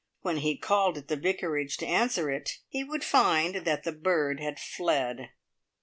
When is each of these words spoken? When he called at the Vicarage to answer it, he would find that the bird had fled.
When 0.21 0.37
he 0.37 0.57
called 0.57 0.97
at 0.97 1.09
the 1.09 1.15
Vicarage 1.15 1.77
to 1.77 1.85
answer 1.85 2.31
it, 2.31 2.57
he 2.67 2.83
would 2.83 3.03
find 3.03 3.53
that 3.67 3.83
the 3.83 3.91
bird 3.91 4.39
had 4.39 4.59
fled. 4.59 5.29